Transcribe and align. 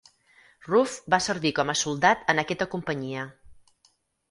Rouf 0.67 0.95
va 1.15 1.19
servir 1.25 1.51
com 1.61 1.73
a 1.75 1.77
soldat 1.83 2.25
en 2.35 2.43
aquesta 2.47 2.69
companyia. 2.75 3.29